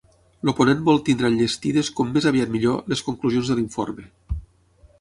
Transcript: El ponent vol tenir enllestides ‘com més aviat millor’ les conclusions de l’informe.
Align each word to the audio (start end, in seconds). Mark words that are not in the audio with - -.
El 0.45 0.51
ponent 0.59 0.79
vol 0.87 1.01
tenir 1.09 1.27
enllestides 1.29 1.91
‘com 1.99 2.09
més 2.15 2.27
aviat 2.31 2.53
millor’ 2.55 2.81
les 2.95 3.07
conclusions 3.09 3.53
de 3.53 3.59
l’informe. 3.61 4.07